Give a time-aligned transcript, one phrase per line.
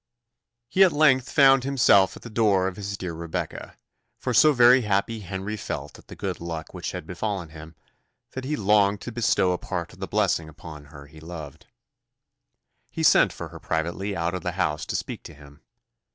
[0.67, 3.77] He at length found himself at the door of his dear Rebecca
[4.17, 7.75] for so very happy Henry felt at the good luck which had befallen him,
[8.31, 11.67] that he longed to bestow a part of the blessing upon her he loved.
[12.89, 15.61] He sent for her privately out of the house to speak to him.